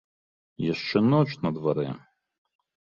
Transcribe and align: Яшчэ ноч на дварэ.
Яшчэ 0.73 0.97
ноч 1.11 1.29
на 1.45 1.49
дварэ. 1.61 1.89